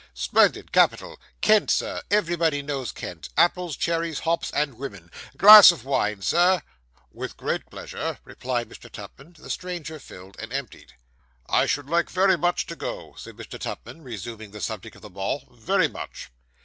[0.15, 1.19] 'Splendid capital.
[1.41, 5.11] Kent, sir everybody knows Kent apples, cherries, hops, and women.
[5.37, 6.63] Glass of wine, Sir!'
[7.11, 8.91] 'With great pleasure,' replied Mr.
[8.91, 9.33] Tupman.
[9.37, 10.93] The stranger filled, and emptied.
[11.49, 13.59] 'I should very much like to go,' said Mr.
[13.59, 16.31] Tupman, resuming the subject of the ball, 'very much.